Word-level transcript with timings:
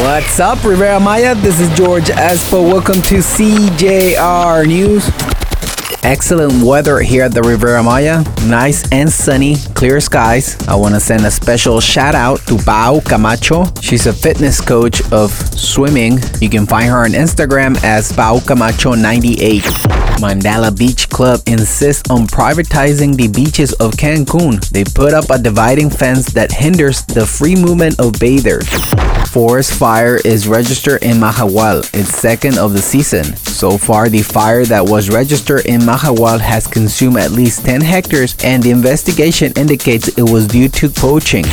What's 0.00 0.40
up, 0.40 0.64
Riviera 0.64 0.98
Maya? 0.98 1.34
This 1.36 1.60
is 1.60 1.68
George 1.76 2.06
Espo. 2.06 2.68
Welcome 2.68 3.00
to 3.02 3.16
CJR 3.16 4.66
News. 4.66 5.08
Excellent 6.02 6.62
weather 6.64 6.98
here 6.98 7.22
at 7.22 7.32
the 7.32 7.40
Riviera 7.40 7.82
Maya. 7.82 8.24
Nice 8.46 8.90
and 8.90 9.10
sunny, 9.10 9.56
clear 9.74 10.00
skies. 10.00 10.56
I 10.66 10.74
want 10.74 10.94
to 10.94 11.00
send 11.00 11.24
a 11.24 11.30
special 11.30 11.80
shout 11.80 12.14
out 12.16 12.40
to 12.48 12.58
Pau 12.58 13.00
Camacho. 13.00 13.64
She's 13.80 14.06
a 14.06 14.12
fitness 14.12 14.60
coach 14.60 15.00
of 15.12 15.30
swimming. 15.30 16.18
You 16.40 16.50
can 16.50 16.66
find 16.66 16.90
her 16.90 17.04
on 17.04 17.12
Instagram 17.12 17.82
as 17.84 18.12
Pau 18.12 18.40
Camacho 18.40 18.94
98. 18.94 19.62
Mandala 20.20 20.76
Beach 20.76 21.08
Club 21.08 21.40
insists 21.46 22.10
on 22.10 22.26
privatizing 22.26 23.16
the 23.16 23.28
beaches 23.28 23.72
of 23.74 23.92
Cancun. 23.92 24.60
They 24.70 24.84
put 24.84 25.14
up 25.14 25.30
a 25.30 25.38
dividing 25.38 25.90
fence 25.90 26.26
that 26.32 26.52
hinders 26.52 27.04
the 27.04 27.24
free 27.24 27.54
movement 27.54 28.00
of 28.00 28.12
bathers. 28.18 28.68
Forest 29.34 29.74
fire 29.74 30.14
is 30.24 30.46
registered 30.46 31.02
in 31.02 31.16
Mahahual, 31.16 31.92
its 31.92 32.16
second 32.16 32.56
of 32.56 32.72
the 32.72 32.78
season. 32.78 33.24
So 33.34 33.76
far, 33.76 34.08
the 34.08 34.22
fire 34.22 34.64
that 34.66 34.88
was 34.88 35.10
registered 35.10 35.66
in 35.66 35.80
Mahahual 35.80 36.38
has 36.38 36.68
consumed 36.68 37.16
at 37.16 37.32
least 37.32 37.64
10 37.64 37.80
hectares, 37.80 38.36
and 38.44 38.62
the 38.62 38.70
investigation 38.70 39.52
indicates 39.56 40.06
it 40.06 40.30
was 40.30 40.46
due 40.46 40.68
to 40.68 40.88
poaching. 40.88 41.44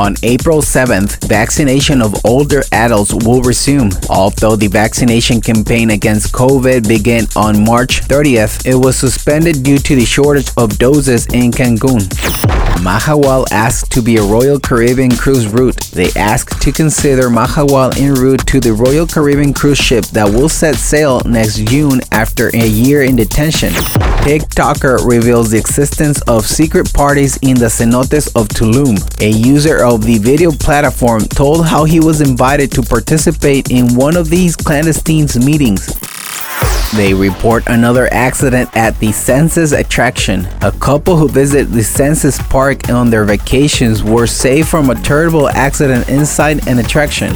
On 0.00 0.16
April 0.24 0.62
7th, 0.62 1.22
vaccination 1.28 2.02
of 2.02 2.12
older 2.26 2.64
adults 2.72 3.14
will 3.14 3.40
resume. 3.42 3.90
Although 4.10 4.56
the 4.56 4.66
vaccination 4.66 5.40
campaign 5.40 5.90
against 5.90 6.32
COVID 6.32 6.88
began 6.88 7.28
on 7.36 7.64
March 7.64 8.00
30th, 8.00 8.66
it 8.66 8.74
was 8.74 8.96
suspended 8.96 9.62
due 9.62 9.78
to 9.78 9.94
the 9.94 10.04
shortage 10.04 10.50
of 10.56 10.76
doses 10.76 11.26
in 11.26 11.52
Cancun. 11.52 12.61
Mahahual 12.80 13.46
asked 13.50 13.92
to 13.92 14.02
be 14.02 14.16
a 14.16 14.22
Royal 14.22 14.58
Caribbean 14.58 15.10
cruise 15.16 15.46
route. 15.46 15.76
They 15.92 16.10
asked 16.16 16.60
to 16.62 16.72
consider 16.72 17.28
Mahahual 17.28 17.96
en 17.98 18.14
route 18.14 18.46
to 18.46 18.60
the 18.60 18.72
Royal 18.72 19.06
Caribbean 19.06 19.52
cruise 19.54 19.78
ship 19.78 20.04
that 20.06 20.28
will 20.28 20.48
set 20.48 20.74
sail 20.76 21.20
next 21.24 21.58
June 21.66 22.00
after 22.10 22.48
a 22.54 22.66
year 22.66 23.02
in 23.02 23.16
detention. 23.16 23.72
TikToker 24.24 25.06
reveals 25.06 25.50
the 25.50 25.58
existence 25.58 26.20
of 26.22 26.46
secret 26.46 26.92
parties 26.92 27.36
in 27.38 27.56
the 27.56 27.66
cenotes 27.66 28.28
of 28.34 28.48
Tulum. 28.48 28.98
A 29.20 29.30
user 29.30 29.84
of 29.84 30.04
the 30.04 30.18
video 30.18 30.50
platform 30.50 31.22
told 31.22 31.66
how 31.66 31.84
he 31.84 32.00
was 32.00 32.20
invited 32.20 32.72
to 32.72 32.82
participate 32.82 33.70
in 33.70 33.94
one 33.94 34.16
of 34.16 34.28
these 34.28 34.56
clandestine 34.56 35.26
meetings. 35.44 35.88
They 36.94 37.14
report 37.14 37.64
another 37.68 38.06
accident 38.12 38.68
at 38.76 38.98
the 38.98 39.08
Xenses 39.08 39.78
attraction. 39.78 40.46
A 40.60 40.72
couple 40.72 41.16
who 41.16 41.26
visit 41.26 41.70
the 41.70 41.80
Xenses 41.80 42.38
Park 42.50 42.90
on 42.90 43.08
their 43.08 43.24
vacations 43.24 44.02
were 44.02 44.26
saved 44.26 44.68
from 44.68 44.90
a 44.90 44.94
terrible 44.94 45.48
accident 45.48 46.10
inside 46.10 46.68
an 46.68 46.78
attraction. 46.78 47.34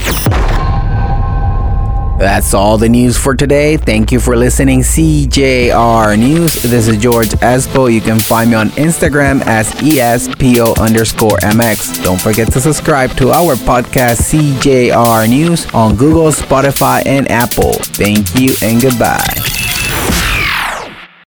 That's 2.18 2.54
all 2.54 2.78
the 2.78 2.88
news 2.88 3.18
for 3.18 3.34
today. 3.34 3.76
Thank 3.76 4.10
you 4.10 4.20
for 4.20 4.36
listening, 4.36 4.80
CJR 4.80 6.18
News. 6.18 6.62
This 6.62 6.88
is 6.88 6.96
George 6.96 7.28
Espo. 7.28 7.92
You 7.92 8.00
can 8.00 8.18
find 8.18 8.50
me 8.50 8.56
on 8.56 8.70
Instagram 8.70 9.42
as 9.42 9.70
ESPO 9.72 10.78
underscore 10.80 11.36
MX. 11.38 12.02
Don't 12.02 12.20
forget 12.20 12.50
to 12.54 12.60
subscribe 12.60 13.10
to 13.18 13.32
our 13.32 13.54
podcast, 13.54 14.32
CJR 14.32 15.28
News, 15.28 15.66
on 15.74 15.96
Google, 15.96 16.28
Spotify, 16.28 17.04
and 17.04 17.30
Apple. 17.30 17.74
Thank 17.74 18.34
you 18.40 18.54
and 18.62 18.80
goodbye. 18.80 19.45